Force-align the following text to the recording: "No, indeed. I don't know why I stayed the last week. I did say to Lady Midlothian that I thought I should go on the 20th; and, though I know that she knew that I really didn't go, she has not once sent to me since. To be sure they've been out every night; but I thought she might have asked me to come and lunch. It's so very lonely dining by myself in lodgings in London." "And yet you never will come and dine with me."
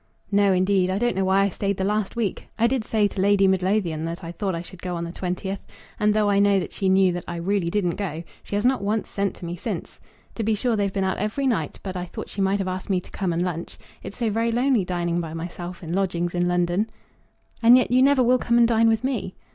"No, 0.31 0.51
indeed. 0.51 0.89
I 0.89 0.97
don't 0.97 1.15
know 1.15 1.25
why 1.25 1.41
I 1.41 1.49
stayed 1.49 1.77
the 1.77 1.83
last 1.83 2.15
week. 2.15 2.47
I 2.57 2.65
did 2.65 2.83
say 2.83 3.07
to 3.07 3.21
Lady 3.21 3.47
Midlothian 3.47 4.03
that 4.05 4.23
I 4.23 4.31
thought 4.31 4.55
I 4.55 4.63
should 4.63 4.81
go 4.81 4.95
on 4.95 5.03
the 5.03 5.11
20th; 5.11 5.59
and, 5.99 6.15
though 6.15 6.27
I 6.27 6.39
know 6.39 6.59
that 6.59 6.73
she 6.73 6.89
knew 6.89 7.13
that 7.13 7.23
I 7.27 7.35
really 7.35 7.69
didn't 7.69 7.97
go, 7.97 8.23
she 8.41 8.55
has 8.55 8.65
not 8.65 8.81
once 8.81 9.11
sent 9.11 9.35
to 9.35 9.45
me 9.45 9.55
since. 9.55 10.01
To 10.33 10.43
be 10.43 10.55
sure 10.55 10.75
they've 10.75 10.91
been 10.91 11.03
out 11.03 11.19
every 11.19 11.45
night; 11.45 11.79
but 11.83 11.95
I 11.95 12.05
thought 12.05 12.29
she 12.29 12.41
might 12.41 12.57
have 12.57 12.67
asked 12.67 12.89
me 12.89 12.99
to 12.99 13.11
come 13.11 13.31
and 13.31 13.43
lunch. 13.43 13.77
It's 14.01 14.17
so 14.17 14.31
very 14.31 14.51
lonely 14.51 14.83
dining 14.85 15.21
by 15.21 15.35
myself 15.35 15.83
in 15.83 15.93
lodgings 15.93 16.33
in 16.33 16.47
London." 16.47 16.89
"And 17.61 17.77
yet 17.77 17.91
you 17.91 18.01
never 18.01 18.23
will 18.23 18.39
come 18.39 18.57
and 18.57 18.67
dine 18.67 18.87
with 18.89 19.03
me." 19.03 19.35